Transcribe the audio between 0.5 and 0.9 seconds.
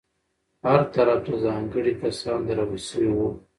هر